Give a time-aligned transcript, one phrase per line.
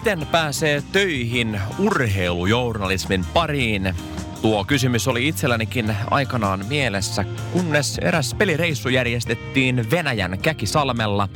[0.00, 3.94] Miten pääsee töihin urheilujournalismin pariin?
[4.42, 11.28] Tuo kysymys oli itsellänikin aikanaan mielessä, kunnes eräs pelireissu järjestettiin Venäjän Käkisalmella.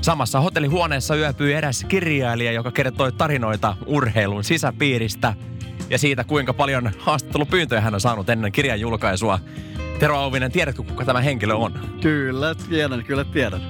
[0.00, 5.34] Samassa hotellihuoneessa yöpyi eräs kirjailija, joka kertoi tarinoita urheilun sisäpiiristä
[5.90, 9.38] ja siitä, kuinka paljon haastattelupyyntöjä hän on saanut ennen kirjan julkaisua.
[9.98, 11.78] Tero Auvinen, tiedätkö kuka tämä henkilö on?
[12.00, 13.60] Kyllä, tiedän, kyllä tiedän.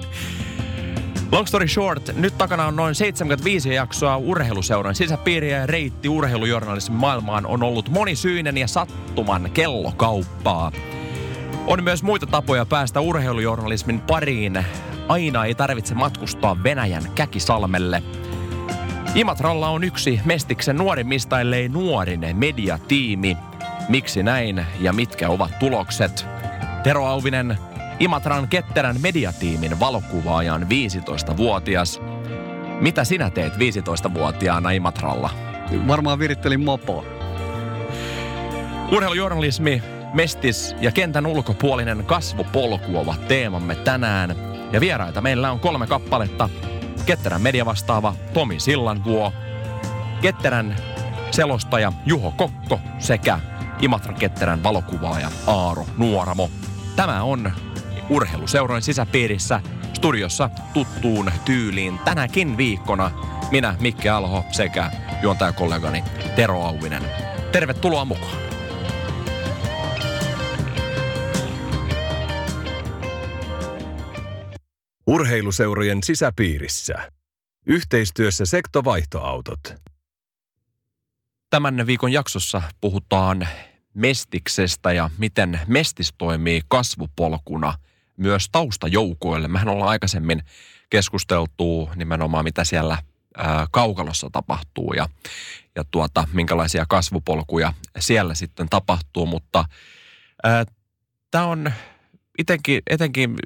[1.33, 7.47] Long story short, nyt takana on noin 75 jaksoa urheiluseuran sisäpiiriä ja reitti urheilujournalismin maailmaan
[7.47, 10.73] on ollut monisyinen ja sattuman kellokauppaa.
[11.67, 14.65] On myös muita tapoja päästä urheilujournalismin pariin.
[15.09, 18.03] Aina ei tarvitse matkustaa Venäjän Käkisalmelle.
[19.15, 23.37] Imatralla on yksi Mestiksen nuorimmista, ellei nuorin mediatiimi.
[23.89, 26.27] Miksi näin ja mitkä ovat tulokset?
[26.83, 27.59] Tero Auvinen,
[27.99, 32.01] Imatran ketterän mediatiimin valokuvaajan 15-vuotias.
[32.81, 35.31] Mitä sinä teet 15-vuotiaana Imatralla?
[35.89, 37.05] Varmaan virittelin mopoa.
[38.93, 39.83] Urheilujournalismi,
[40.15, 44.37] mestis ja kentän ulkopuolinen kasvupolku ovat teemamme tänään.
[44.73, 46.49] Ja vieraita meillä on kolme kappaletta.
[47.07, 49.33] Ketterän mediavastaava Tomi Sillanvuo,
[50.23, 50.77] Ketterän
[51.31, 53.41] selostaja Juho Kokko sekä
[53.81, 56.51] Imatran Ketterän valokuvaaja Aaro Nuoramo.
[56.97, 57.53] Tämä on
[58.11, 59.61] urheiluseurojen sisäpiirissä
[59.95, 63.11] studiossa tuttuun tyyliin tänäkin viikkona
[63.51, 64.91] minä, Mikke Alho sekä
[65.23, 66.05] juontajakollegani
[66.37, 67.03] Tero Auvinen.
[67.53, 68.37] Tervetuloa mukaan.
[75.07, 77.11] Urheiluseurojen sisäpiirissä.
[77.67, 79.61] Yhteistyössä sektovaihtoautot.
[81.51, 83.49] Tämän viikon jaksossa puhutaan
[83.95, 87.75] Mestiksestä ja miten Mestis toimii kasvupolkuna
[88.17, 89.49] myös taustajoukoille.
[89.49, 90.43] Mehän ollaan aikaisemmin
[90.91, 92.99] keskusteltu nimenomaan, mitä siellä
[93.37, 95.09] ää, kaukalossa tapahtuu ja,
[95.77, 99.65] ja tuota, minkälaisia kasvupolkuja siellä sitten tapahtuu, mutta
[101.31, 101.73] tämä on
[102.39, 103.37] etenkin, etenkin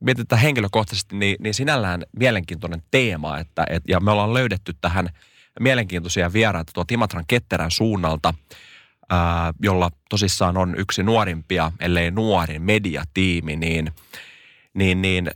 [0.00, 5.08] mietitään henkilökohtaisesti, niin, niin sinällään mielenkiintoinen teema, että, et, ja me ollaan löydetty tähän
[5.60, 8.34] mielenkiintoisia vieraita tuo Timatran Ketterän suunnalta,
[9.62, 13.92] jolla tosissaan on yksi nuorimpia, ellei nuorin mediatiimi, niin,
[14.74, 15.30] niin, niin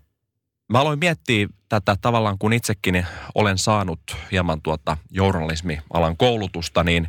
[0.68, 4.00] mä aloin miettiä tätä tavallaan, kun itsekin olen saanut
[4.32, 7.08] hieman tuota journalismialan koulutusta, niin,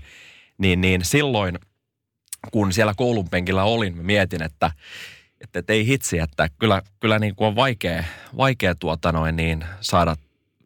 [0.57, 1.59] niin, niin silloin,
[2.51, 4.71] kun siellä koulun penkillä olin, mä mietin, että
[5.41, 8.03] että, että ei hitsi, että kyllä, kyllä niin kuin on vaikea,
[8.37, 10.15] vaikea tuota noin niin saada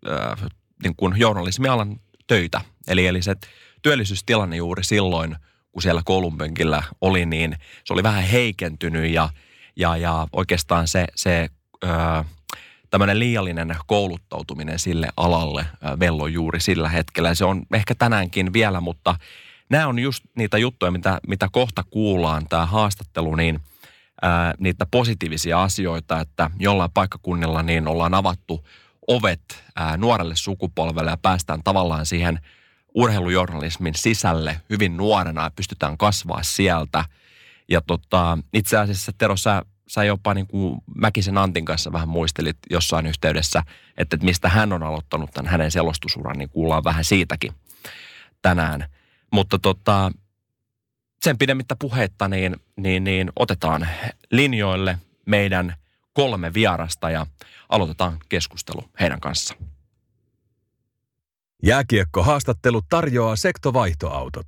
[0.09, 0.49] äh,
[0.83, 2.61] niin kuin journalismialan töitä.
[2.87, 3.35] Eli, eli se
[3.81, 5.35] työllisyystilanne juuri silloin,
[5.73, 9.29] kun siellä koulunpenkillä oli, niin se oli vähän heikentynyt ja,
[9.75, 11.49] ja, ja oikeastaan se, se
[11.85, 12.25] äh,
[12.89, 15.65] tämmöinen liiallinen kouluttautuminen sille alalle
[15.99, 17.35] velloi juuri sillä hetkellä.
[17.35, 19.15] Se on ehkä tänäänkin vielä, mutta
[19.69, 23.59] nämä on just niitä juttuja, mitä, mitä kohta kuullaan, tämä haastattelu, niin–
[24.23, 28.67] ää, niitä positiivisia asioita, että jollain paikkakunnilla niin ollaan avattu
[29.07, 32.39] ovet ää, nuorelle sukupolvelle ja päästään tavallaan siihen
[32.95, 37.05] urheilujournalismin sisälle hyvin nuorena ja pystytään kasvaa sieltä.
[37.69, 42.57] Ja tota, itse asiassa Tero, sä, sä jopa niin kuin Mäkisen Antin kanssa vähän muistelit
[42.69, 43.59] jossain yhteydessä,
[43.97, 47.53] että, että mistä hän on aloittanut tämän hänen selostusuran, niin kuullaan vähän siitäkin
[48.41, 48.85] tänään.
[49.31, 50.11] Mutta tota,
[51.23, 53.87] sen pidemmittä puhetta, niin, niin, niin otetaan
[54.31, 55.75] linjoille meidän
[56.13, 57.25] kolme vierasta ja
[57.69, 59.55] aloitetaan keskustelu heidän kanssa.
[61.65, 64.45] Jääkiekko-haastattelu tarjoaa sektovaihtoautot.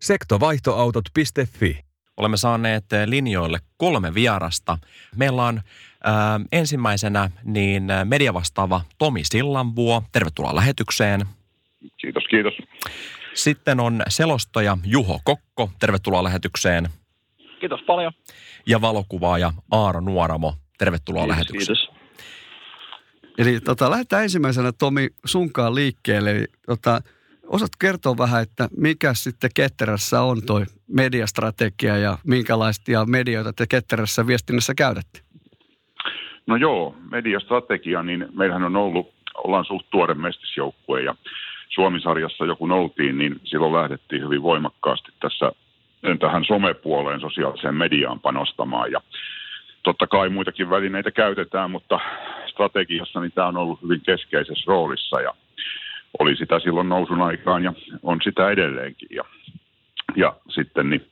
[0.00, 1.84] Sektovaihtoautot.fi
[2.16, 4.78] Olemme saaneet linjoille kolme vierasta.
[5.16, 5.60] Meillä on
[6.04, 10.02] ää, ensimmäisenä niin mediavastaava Tomi Sillanvuo.
[10.12, 11.26] Tervetuloa lähetykseen.
[11.96, 12.52] Kiitos, kiitos.
[13.34, 15.70] Sitten on selostaja Juho Kokko.
[15.80, 16.88] Tervetuloa lähetykseen.
[17.60, 18.12] Kiitos paljon.
[18.66, 20.54] Ja valokuvaaja Aaro Nuoramo.
[20.78, 21.76] Tervetuloa kiitos, lähetykseen.
[21.76, 21.97] Kiitos.
[23.38, 26.30] Eli tota, lähdetään ensimmäisenä Tomi sunkaan liikkeelle.
[26.30, 27.00] Eli, tota,
[27.46, 34.26] osaat kertoa vähän, että mikä sitten Ketterässä on toi mediastrategia ja minkälaisia medioita te Ketterässä
[34.26, 35.20] viestinnässä käytätte?
[36.46, 41.14] No joo, mediastrategia, niin meillähän on ollut ollaan suht tuore mestisjoukkue ja
[41.68, 45.52] Suomisarjassa joku oltiin, niin silloin lähdettiin hyvin voimakkaasti tässä
[46.20, 49.00] tähän somepuoleen, sosiaaliseen mediaan panostamaan ja
[49.82, 52.00] totta kai muitakin välineitä käytetään, mutta
[52.58, 55.34] strategiassa niin tämä on ollut hyvin keskeisessä roolissa ja
[56.18, 57.72] oli sitä silloin nousun aikaan ja
[58.02, 59.08] on sitä edelleenkin.
[59.10, 59.24] Ja,
[60.16, 61.10] ja sitten niin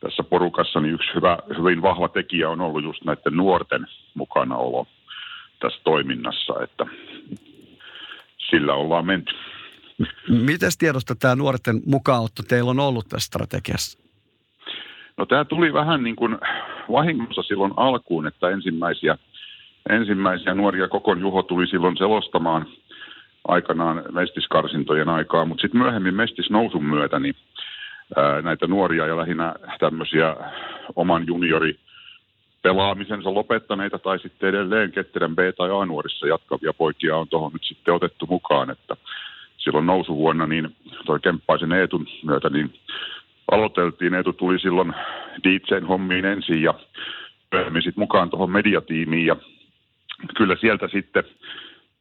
[0.00, 4.86] tässä porukassa niin yksi hyvä, hyvin vahva tekijä on ollut just näiden nuorten mukanaolo
[5.60, 6.86] tässä toiminnassa, että
[8.50, 9.34] sillä ollaan menty.
[10.28, 13.98] Miten tiedosta tämä nuorten mukaanotto teillä on ollut tässä strategiassa?
[15.16, 16.38] No tämä tuli vähän niin kuin
[16.92, 19.18] vahingossa silloin alkuun, että ensimmäisiä,
[19.88, 22.66] ensimmäisiä nuoria Kokon Juho tuli silloin selostamaan
[23.48, 27.34] aikanaan mestiskarsintojen aikaa, mutta sitten myöhemmin mestisnousun myötä niin
[28.42, 30.36] näitä nuoria ja lähinnä tämmöisiä
[30.96, 31.78] oman juniori
[32.62, 37.94] pelaamisensa lopettaneita tai sitten edelleen ketterän B- tai A-nuorissa jatkavia poikia on tuohon nyt sitten
[37.94, 38.96] otettu mukaan, että
[39.56, 42.74] silloin nousuvuonna niin toi Kemppaisen Eetun myötä niin
[43.50, 44.14] aloiteltiin.
[44.14, 44.92] Eetu tuli silloin
[45.44, 46.74] DJn hommiin ensin ja
[47.52, 49.36] myöhemmin sitten mukaan tuohon mediatiimiin ja
[50.40, 51.24] kyllä sieltä sitten,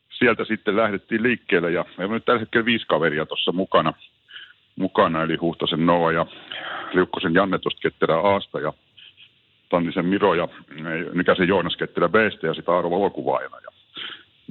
[0.10, 3.94] sieltä sitten lähdettiin liikkeelle ja meillä on nyt tällä hetkellä viisi kaveria tuossa mukana,
[4.76, 6.26] mukana, eli Huhtasen Noa ja
[6.94, 8.74] Liukkosen Janne tuosta Ketterä Aasta ja
[9.70, 10.48] Tannisen Miro ja
[11.14, 13.58] Nykäsen Joonas Ketterä Bstä ja sitä Arvo valokuvaajana.
[13.58, 13.72] Ja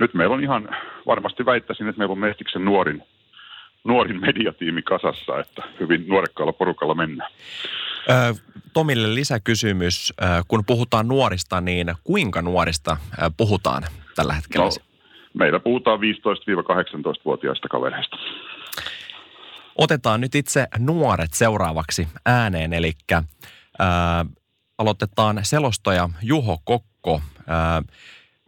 [0.01, 0.69] nyt meillä on ihan,
[1.07, 3.03] varmasti väittäisin, että meillä on Mestiksen nuorin
[3.85, 7.31] nuorin mediatiimi kasassa, että hyvin nuorekkaalla porukalla mennään.
[8.73, 10.13] Tomille lisäkysymys.
[10.49, 12.97] Kun puhutaan nuorista, niin kuinka nuorista
[13.37, 13.83] puhutaan
[14.15, 14.65] tällä hetkellä?
[14.67, 14.73] No,
[15.35, 18.17] meillä puhutaan 15-18-vuotiaista kavereista.
[19.79, 22.93] Otetaan nyt itse nuoret seuraavaksi ääneen, eli
[23.79, 24.25] ää,
[24.79, 27.23] aloitetaan selostaja Juho Kokko.
[27.47, 27.83] Ää,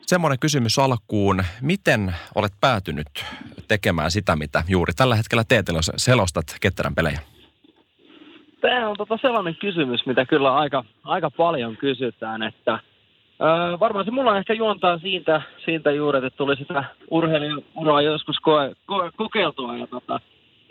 [0.06, 1.44] semmoinen kysymys alkuun.
[1.60, 3.24] Miten olet päätynyt
[3.68, 5.66] tekemään sitä, mitä juuri tällä hetkellä teet,
[5.96, 7.20] selostat ketterän pelejä?
[8.60, 12.78] Tämä on tota sellainen kysymys, mitä kyllä aika, aika paljon kysytään, että
[13.40, 18.72] öö, varmaan se mulla ehkä juontaa siitä, siitä juuri, että tuli sitä urheilijuraa joskus koe,
[18.86, 20.20] koe, kokeiltua ja tota,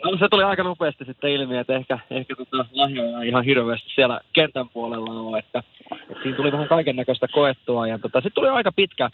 [0.04, 4.20] no, se tuli aika nopeasti sitten ilmi, että ehkä, ehkä tota lahjoja ihan hirveästi siellä
[4.32, 8.48] kentän puolella on, että, että siinä tuli vähän kaiken näköistä koettua ja tota, sitten tuli
[8.48, 9.10] aika pitkä,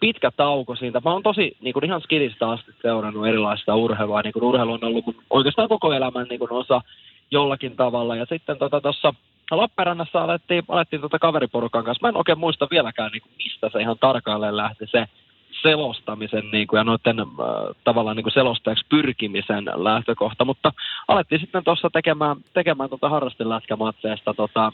[0.00, 1.00] pitkä tauko siitä.
[1.04, 4.22] Mä oon tosi niin kuin ihan skidistä asti seurannut erilaista urheilua.
[4.22, 6.80] Niin kuin urheilu on ollut oikeastaan koko elämän niin kuin osa
[7.30, 8.16] jollakin tavalla.
[8.16, 9.14] Ja sitten tuossa tota,
[9.50, 12.06] Lappeenrannassa alettiin, alettiin tota kaveriporukan kanssa.
[12.06, 15.06] Mä en oikein muista vieläkään, niin kuin, mistä se ihan tarkalleen lähti se
[15.62, 17.26] selostamisen niin kuin, ja noiden äh,
[17.84, 20.44] tavallaan niin kuin selostajaksi pyrkimisen lähtökohta.
[20.44, 20.72] Mutta
[21.08, 24.72] alettiin sitten tuossa tekemään, tekemään tota harrastelätkämatseista tota,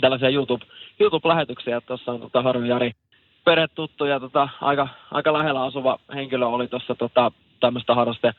[0.00, 0.66] tällaisia YouTube,
[1.00, 1.80] YouTube-lähetyksiä.
[1.80, 2.92] Tuossa on tota Harju Jari
[3.44, 8.32] perhetuttu ja tota, aika, aika lähellä asuva henkilö oli tuossa tota, tämmöistä harraste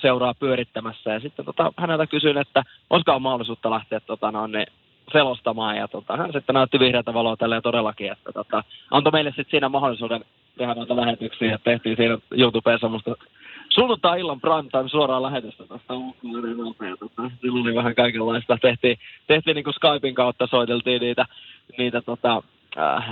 [0.00, 1.12] seuraa pyörittämässä.
[1.12, 4.66] Ja sitten tota, häneltä kysyin, että olisiko mahdollisuutta lähteä tota, no, niin,
[5.12, 5.76] selostamaan.
[5.76, 9.68] Ja tota, hän sitten näytti vihreätä valoa tälle todellakin, että tota, antoi meille sitten siinä
[9.68, 10.24] mahdollisuuden
[10.58, 11.50] tehdä noita lähetyksiä.
[11.50, 13.16] Ja tehtiin siinä YouTubeen semmoista
[13.68, 15.62] sunnuntai-illan prime time suoraan lähetystä.
[15.62, 18.58] Ja tota, silloin oli vähän kaikenlaista.
[18.62, 21.26] Tehtiin, tehtiin niin kuin Skypein kautta, soiteltiin niitä,
[21.78, 22.42] niitä tota,
[22.78, 23.04] äh,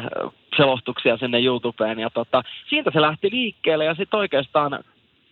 [0.56, 1.98] selostuksia sinne YouTubeen.
[1.98, 4.84] Ja tota, siitä se lähti liikkeelle ja sitten oikeastaan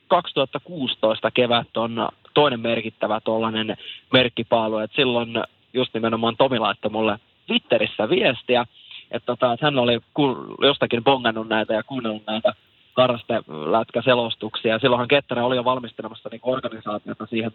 [0.08, 3.76] 2016 kevät on toinen merkittävä tuollainen
[4.12, 4.78] merkkipaalu.
[4.78, 5.42] Et silloin
[5.72, 8.66] just nimenomaan Tomi laittoi mulle Twitterissä viestiä,
[9.10, 9.98] että, tota, että hän oli
[10.62, 12.54] jostakin bongannut näitä ja kuunnellut näitä
[14.04, 14.78] selostuksia.
[14.78, 17.52] Silloinhan Ketterä oli jo valmistelemassa niin organisaatiota siihen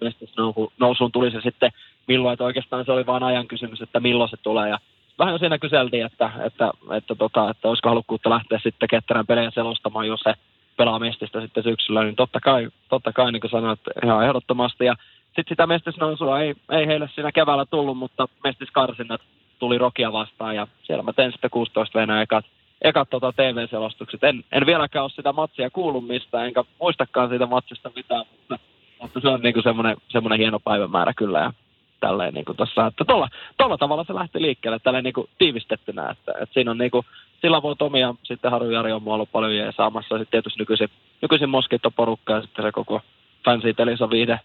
[0.79, 1.71] nousuun tuli se sitten
[2.07, 4.69] milloin, että oikeastaan se oli vain ajan kysymys, että milloin se tulee.
[4.69, 4.79] Ja
[5.19, 10.07] vähän siinä kyseltiin, että, että, että, tota, että olisiko halukkuutta lähteä sitten ketterän pelejä selostamaan,
[10.07, 10.33] jos se
[10.77, 14.85] pelaa mestistä sitten syksyllä, niin totta kai, totta kai niin kuin sanoit, ihan ehdottomasti.
[14.85, 19.21] Ja sitten sitä mestisnousua ei, ei heille siinä keväällä tullut, mutta mestiskarsinnat
[19.59, 22.45] tuli Rokia vastaan ja siellä mä tein sitten 16 venä ekat,
[22.81, 24.23] ekat tota TV-selostukset.
[24.23, 28.59] En, en vieläkään ole sitä matsia kuullut mistä, enkä muistakaan siitä matsista mitään, mutta,
[29.01, 31.39] mutta se on niin kuin semmoinen, semmoinen hieno päivämäärä kyllä.
[31.39, 31.53] Ja
[31.99, 36.53] tälleen kuin tossa, että tuolla, tuolla tavalla se lähti liikkeelle tälleen kuin tiivistettynä, että, että
[36.53, 37.05] siinä on kuin,
[37.43, 40.89] sillä voi Tomi ja sitten Harju Jari on ollut paljon jeesaamassa, sitten tietysti nykyisin,
[41.21, 43.01] nykyisin Moskitto-porukka ja sitten se koko
[43.45, 44.39] Fancy Telisa viiden,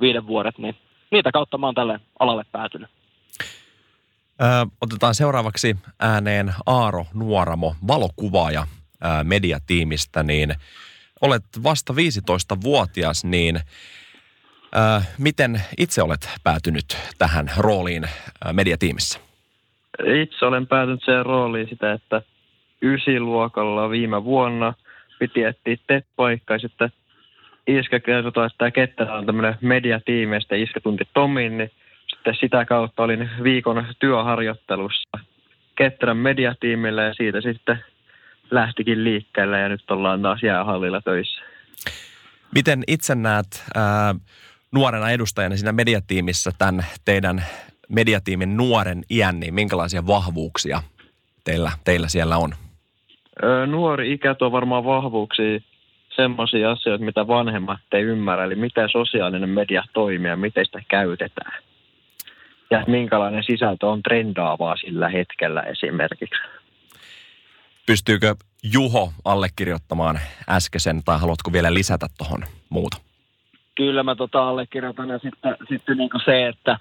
[0.00, 0.76] viiden vuodet, niin
[1.10, 2.90] niitä kautta mä oon tälle alalle päätynyt.
[4.42, 4.44] Ö,
[4.80, 10.54] otetaan seuraavaksi ääneen Aaro Nuoramo, valokuvaaja ö, mediatiimistä, niin
[11.20, 13.60] olet vasta 15-vuotias, niin
[14.76, 19.20] Äh, miten itse olet päätynyt tähän rooliin äh, mediatiimissä?
[20.22, 22.22] Itse olen päätynyt siihen rooliin sitä, että
[22.82, 24.74] ysiluokalla viime vuonna
[25.18, 26.92] piti etsiä Teppoikka, sitten
[27.66, 29.54] Iskä kertoi, että tämä on tämmöinen
[30.40, 31.70] sitten Iskä tunti Tomin, niin
[32.06, 35.18] sitten sitä kautta olin viikon työharjoittelussa
[35.76, 37.84] Ketterän mediatiimille ja siitä sitten
[38.50, 41.42] lähtikin liikkeelle ja nyt ollaan taas jäähallilla töissä.
[42.54, 44.14] Miten itse näet ää,
[44.72, 47.44] nuorena edustajana siinä mediatiimissä tämän teidän
[47.88, 50.82] mediatiimin nuoren iän, niin minkälaisia vahvuuksia
[51.44, 52.54] teillä, teillä siellä on?
[53.42, 55.60] Öö, nuori ikä tuo varmaan vahvuuksia
[56.16, 61.62] semmoisia asioita, mitä vanhemmat ei ymmärrä, eli miten sosiaalinen media toimii ja miten sitä käytetään.
[62.70, 66.42] Ja minkälainen sisältö on trendaavaa sillä hetkellä esimerkiksi.
[67.86, 68.34] Pystyykö
[68.72, 72.96] Juho allekirjoittamaan äskeisen tai haluatko vielä lisätä tuohon muuta?
[73.74, 76.78] Kyllä mä tota allekirjoitan ja sitten, sitten niin se, että,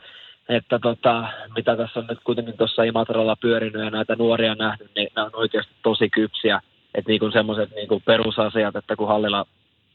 [0.51, 5.07] että tota, mitä tässä on nyt kuitenkin tuossa Imatralla pyörinyt ja näitä nuoria nähnyt, niin
[5.15, 6.61] nämä on oikeasti tosi kypsiä.
[6.95, 9.45] Että niin semmoiset niin perusasiat, että kun hallilla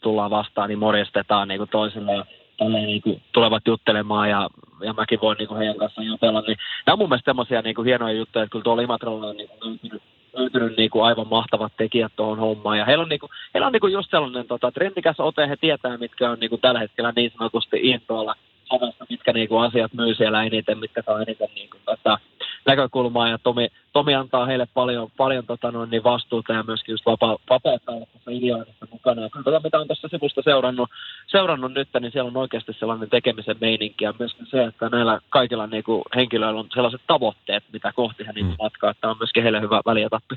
[0.00, 2.26] tullaan vastaan, niin morjestetaan niin toisille ja
[2.68, 4.48] niin kuin tulevat juttelemaan ja,
[4.80, 6.40] ja mäkin voin niin kuin heidän kanssaan jutella.
[6.40, 9.48] Niin, nämä on mun mielestä semmoisia niin hienoja juttuja, että kyllä tuolla Imatralla on niin
[9.48, 10.02] kuin löytynyt
[10.36, 12.78] löytynyt niin kuin aivan mahtavat tekijät tuohon hommaan.
[12.78, 15.56] Ja heillä on, niin kuin, heillä on niin kuin just sellainen tota, trendikäs ote, he
[15.56, 18.34] tietää, mitkä on niin kuin tällä hetkellä niin sanotusti intoilla
[18.68, 22.18] somessa, mitkä niin kuin asiat myy siellä eniten, mitkä saa eniten niin kuin, tota,
[22.66, 23.28] näkökulmaa.
[23.28, 27.36] Ja Tomi, Tomi antaa heille paljon, paljon tota, noin, niin vastuuta ja myöskin just vapaa,
[27.50, 29.22] vapautta olla tässä ideoinnissa mukana.
[29.22, 30.90] Ja kyllä mitä on tässä sivusta seurannut,
[31.26, 35.66] seurannut nyt, niin siellä on oikeasti sellainen tekemisen meininki ja myöskin se, että näillä kaikilla
[35.66, 38.54] niin kuin, henkilöillä on sellaiset tavoitteet, mitä kohti he niin mm.
[38.58, 40.36] matkaa, että on myöskin heille hyvä välietappi.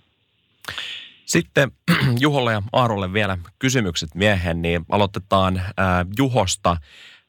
[1.25, 1.71] Sitten
[2.23, 5.65] Juholle ja Aarolle vielä kysymykset miehen, niin aloitetaan äh,
[6.17, 6.77] Juhosta.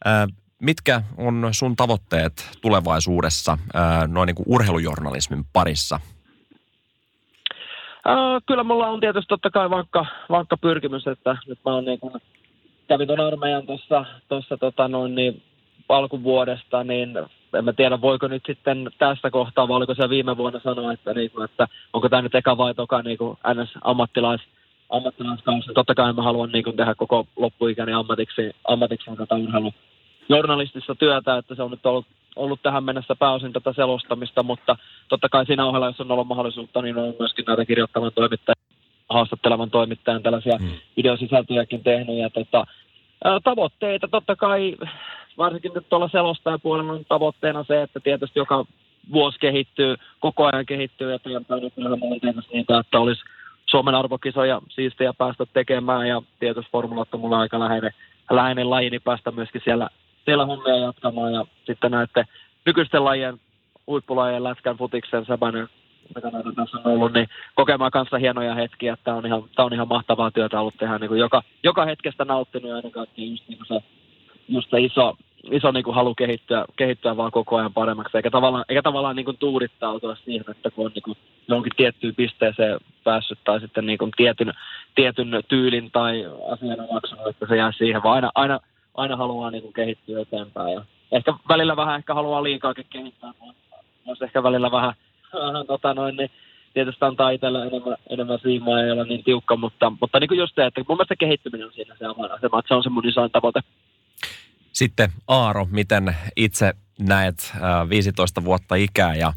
[0.06, 0.26] Äh,
[0.60, 3.58] mitkä on sun tavoitteet tulevaisuudessa
[4.06, 6.00] noin niin kuin urheilujournalismin parissa?
[8.08, 12.00] Äh, kyllä mulla on tietysti totta kai vankka, vankka pyrkimys, että nyt mä oon niin
[12.00, 12.14] kuin,
[12.88, 15.42] kävin tuon armeijan tuossa, tuossa tota noin niin
[15.88, 17.16] alkuvuodesta, niin
[17.58, 21.14] en mä tiedä, voiko nyt sitten tästä kohtaa, vai oliko se viime vuonna sanoa, että,
[21.14, 24.40] niin kuin, että onko tämä nyt eka vai toka niin kuin NS-ammattilais,
[24.90, 25.74] ammattilaiskausi.
[25.74, 29.74] Totta kai mä haluan niin kuin, tehdä koko loppuikäni ammatiksi, ammatiksi tätä urheilu,
[30.30, 32.06] journalistista työtä, että se on nyt ollut,
[32.36, 34.76] ollut tähän mennessä pääosin tätä selostamista, mutta
[35.08, 38.56] totta kai siinä ohella, jos on ollut mahdollisuutta, niin on myöskin näitä kirjoittavan toimittajan,
[39.08, 40.68] haastattelevan toimittajan tällaisia mm.
[40.96, 42.16] videosisältöjäkin tehnyt.
[42.16, 42.66] Ja tota,
[43.44, 44.76] tavoitteita totta kai,
[45.38, 48.64] varsinkin nyt tuolla selostajapuolella on tavoitteena se, että tietysti joka
[49.12, 51.64] vuosi kehittyy, koko ajan kehittyy eteenpäin.
[51.64, 52.00] On
[52.52, 53.22] niitä, että olisi
[53.70, 57.92] Suomen arvokisoja siistiä päästä tekemään ja tietysti formulat on mulla aika läheinen,
[58.30, 59.88] läheinen laji, niin päästä myöskin siellä
[60.24, 62.24] siellä hommia jatkamaan ja sitten näette
[62.66, 63.40] nykyisten lajien,
[63.86, 65.68] huippulajien, lätkän, futiksen, säpäinen,
[66.14, 68.96] mitä näitä tässä on ollut, niin kokemaan kanssa hienoja hetkiä.
[69.04, 72.24] Tämä on ihan, tämä on ihan mahtavaa työtä ollut tehdä, niin kuin joka, joka hetkestä
[72.24, 73.82] nauttinut ja ennen kaikkea just, niin se,
[74.48, 75.16] just se iso,
[75.50, 79.24] iso niin kuin halu kehittyä, kehittyä vaan koko ajan paremmaksi, eikä tavallaan, eikä tavallaan niin
[79.24, 81.16] kuin tuudittautua siihen, että kun on niin kuin
[81.48, 84.52] johonkin tiettyyn pisteeseen päässyt tai sitten niin kuin tietyn,
[84.94, 88.60] tietyn tyylin tai asian omaksunut, että se jää siihen, vaan aina, aina
[88.94, 90.72] aina haluaa niin kuin kehittyä eteenpäin.
[90.72, 93.32] Ja ehkä välillä vähän ehkä haluaa liikaakin kehittää,
[94.04, 94.94] mutta ehkä välillä vähän,
[95.34, 96.30] vähän tota noin, niin
[96.74, 100.54] tietysti antaa itselle enemmän, enemmän siimaa ja olla niin tiukka, mutta, mutta niin kuin just
[100.54, 103.30] se, että mun mielestä kehittyminen on siinä se avainasema, että se on se mun isoin
[103.30, 103.60] tavoite.
[104.72, 107.52] Sitten Aaro, miten itse näet
[107.88, 109.32] 15 vuotta ikää ja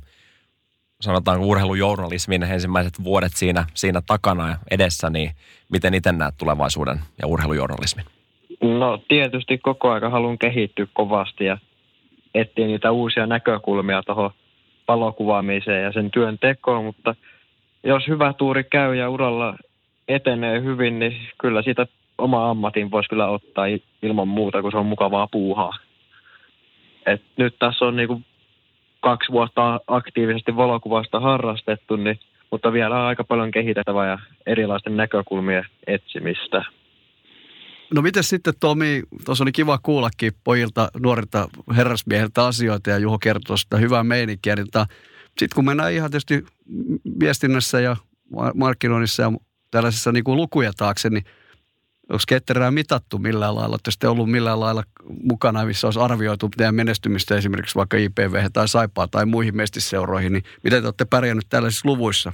[1.01, 5.31] sanotaan urheilujournalismin ensimmäiset vuodet siinä, siinä takana ja edessä, niin
[5.72, 8.05] miten itse näet tulevaisuuden ja urheilujournalismin?
[8.63, 11.58] No tietysti koko aika haluan kehittyä kovasti ja
[12.36, 14.32] etsiä niitä uusia näkökulmia tuohon
[14.88, 17.15] valokuvaamiseen ja sen työn tekoon, mutta
[17.84, 19.55] jos hyvä tuuri käy ja uralla
[20.08, 23.65] etenee hyvin, niin kyllä siitä oma ammatin voisi kyllä ottaa
[24.01, 25.74] ilman muuta, kun se on mukavaa puuhaa.
[27.05, 28.22] Et nyt tässä on niinku
[29.00, 32.20] kaksi vuotta aktiivisesti valokuvasta harrastettu, niin,
[32.51, 36.65] mutta vielä on aika paljon kehitettävää ja erilaisten näkökulmien etsimistä.
[37.93, 43.57] No miten sitten Tomi, tuossa oli kiva kuullakin pojilta, nuorilta herrasmiehiltä asioita ja Juho kertoi
[43.57, 44.55] sitä hyvää meininkiä.
[44.55, 44.85] Niin tota,
[45.27, 46.45] sitten kun mennään ihan tietysti
[47.19, 47.95] viestinnässä ja
[48.55, 49.31] markkinoinnissa ja
[49.71, 51.23] tällaisessa niin kuin lukuja taakse, niin
[52.09, 53.73] onko ketterää mitattu millään lailla?
[53.73, 54.83] Olette sitten ollut millään lailla
[55.23, 60.43] mukana, missä olisi arvioitu teidän menestymistä esimerkiksi vaikka IPV tai Saipaa tai muihin mestiseuroihin, niin
[60.63, 62.31] miten te olette pärjännyt tällaisissa luvuissa?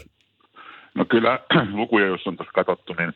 [0.95, 1.39] No kyllä
[1.81, 3.13] lukuja, jos on tuossa katsottu, niin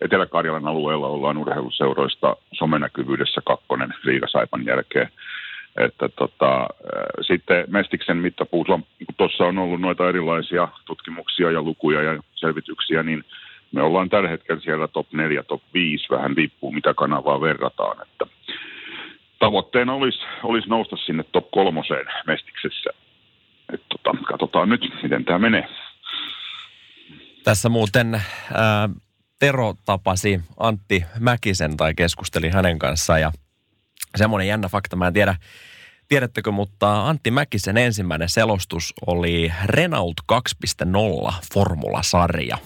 [0.00, 5.08] Etelä-Karjalan alueella ollaan urheiluseuroista somenäkyvyydessä kakkonen Liigasaipan jälkeen.
[5.76, 6.68] Että tota,
[7.20, 13.02] sitten Mestiksen mittapuus on, kun tuossa on ollut noita erilaisia tutkimuksia ja lukuja ja selvityksiä,
[13.02, 13.24] niin
[13.72, 18.26] me ollaan tällä hetkellä siellä top 4, top 5, vähän riippuu mitä kanavaa verrataan, että
[19.38, 22.90] tavoitteena olisi, olisi nousta sinne top kolmoseen Mestiksessä.
[23.72, 25.68] Et tota, katsotaan nyt, miten tämä menee.
[27.44, 28.14] Tässä muuten
[28.54, 28.88] ää,
[29.46, 33.32] Tero tapasi Antti Mäkisen tai keskusteli hänen kanssaan ja
[34.16, 35.36] semmoinen jännä fakta, mä en tiedä,
[36.08, 42.58] tiedättekö, mutta Antti Mäkisen ensimmäinen selostus oli Renault 2.0 Formula-sarja.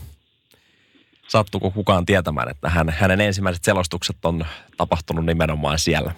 [1.29, 4.47] Sattuko kukaan tietämään, että hän, hänen ensimmäiset selostukset on
[4.77, 6.13] tapahtunut nimenomaan siellä?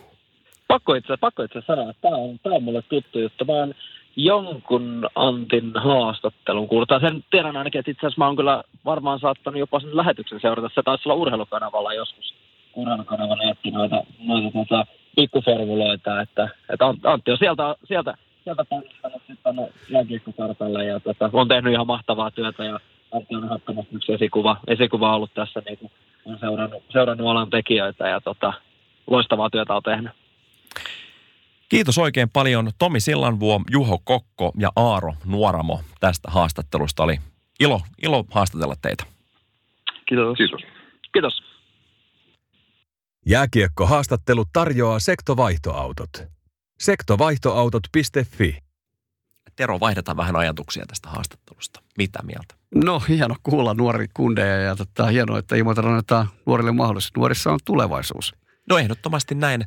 [0.68, 3.44] Pakko itse, pakko itse sanoa, että tämä on, tämä on mulle tuttu juttu.
[3.44, 3.74] Mä oon
[4.16, 6.88] jonkun Antin haastattelun kuullut.
[7.00, 10.70] Sen tiedän ainakin, että itse asiassa mä oon kyllä varmaan saattanut jopa sen lähetyksen seurata.
[10.74, 12.34] Se taisi olla urheilukanavalla joskus.
[12.74, 18.14] Urheilukanavalla jätti noita, noita tota, pikkuformuloita, että, että Antti on sieltä, sieltä,
[18.44, 18.64] sieltä
[19.26, 22.80] sitten jääkiekkokartalle ja tota, on tehnyt ihan mahtavaa työtä ja
[23.12, 25.92] Antti on ehdottomasti yksi esikuva, esikuva ollut tässä, niin kuin
[26.24, 28.52] on seurannut, seurannut alan tekijöitä ja tota,
[29.06, 30.12] loistavaa työtä on tehnyt.
[31.72, 37.02] Kiitos oikein paljon Tomi Sillanvuo, Juho Kokko ja Aaro Nuoramo tästä haastattelusta.
[37.02, 37.18] Oli
[37.60, 39.04] ilo, ilo haastatella teitä.
[40.08, 40.36] Kiitos.
[40.36, 40.60] Kiitos.
[41.12, 41.42] Kiitos.
[43.26, 46.10] Jääkiekko-haastattelu tarjoaa sektovaihtoautot.
[46.78, 48.58] Sektovaihtoautot.fi
[49.56, 51.82] Tero, vaihdetaan vähän ajatuksia tästä haastattelusta.
[51.98, 52.54] Mitä mieltä?
[52.74, 57.16] No hieno kuulla nuori kundeja ja tota, hienoa, että Imatra annetaan nuorille mahdollisuus.
[57.16, 58.34] Nuorissa on tulevaisuus.
[58.68, 59.64] No ehdottomasti näin.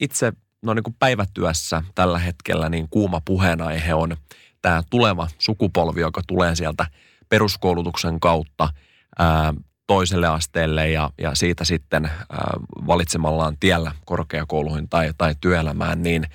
[0.00, 4.16] Itse no niin kuin päivätyössä tällä hetkellä niin kuuma puheenaihe on
[4.62, 6.86] tämä tuleva sukupolvi, joka tulee sieltä
[7.28, 8.68] peruskoulutuksen kautta
[9.18, 9.54] ää,
[9.86, 12.20] toiselle asteelle ja, ja siitä sitten ää,
[12.86, 16.26] valitsemallaan tiellä korkeakouluihin tai, tai työelämään, niin,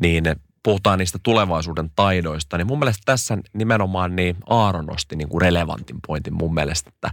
[0.00, 0.24] niin
[0.62, 5.96] puhutaan niistä tulevaisuuden taidoista, niin mun mielestä tässä nimenomaan niin Aaro nosti niin kuin relevantin
[6.06, 7.10] pointin mun mielestä, että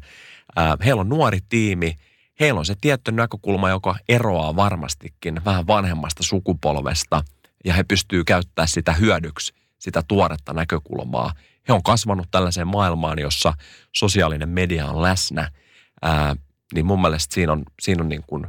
[0.56, 1.98] ää, heillä on nuori tiimi,
[2.40, 7.24] heillä on se tietty näkökulma, joka eroaa varmastikin vähän vanhemmasta sukupolvesta
[7.66, 11.34] ja he pystyy käyttämään sitä hyödyksi, sitä tuoretta näkökulmaa.
[11.68, 13.54] He on kasvanut tällaiseen maailmaan, jossa
[13.92, 15.52] sosiaalinen media on läsnä,
[16.02, 16.36] ää,
[16.74, 18.48] niin mun mielestä siinä on, siinä on niin kuin,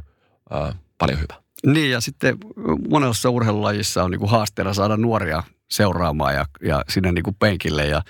[0.49, 1.41] ää, paljon hyvä.
[1.65, 2.37] Niin ja sitten
[2.89, 7.85] monessa urheilulajissa on niin kuin haasteena saada nuoria seuraamaan ja, ja sinne niin kuin penkille
[7.87, 8.01] ja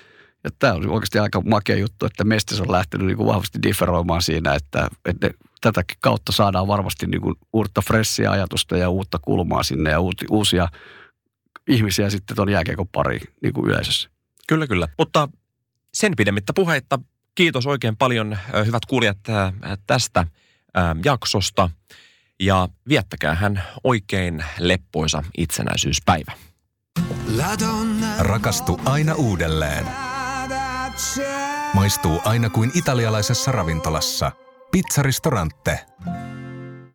[0.44, 4.22] ja tämä on oikeasti aika makea juttu, että Mestis on lähtenyt niin kuin vahvasti differoimaan
[4.22, 9.62] siinä, että, että tätä kautta saadaan varmasti niin kuin uutta fressiä ajatusta ja uutta kulmaa
[9.62, 9.98] sinne ja
[10.30, 10.68] uusia
[11.68, 14.10] ihmisiä sitten tuon jääkiekon pariin niin kuin yleisössä.
[14.48, 14.88] Kyllä, kyllä.
[14.98, 15.28] Mutta
[15.94, 16.98] sen pidemmittä puheitta
[17.34, 19.18] kiitos oikein paljon hyvät kuulijat
[19.86, 20.26] tästä
[21.04, 21.70] jaksosta
[22.40, 26.32] ja viettäkää hän oikein leppoisa itsenäisyyspäivä.
[28.18, 29.86] Rakastu aina uudelleen.
[31.74, 34.32] Maistuu aina kuin italialaisessa ravintolassa.
[34.76, 35.86] Pizzaristorante.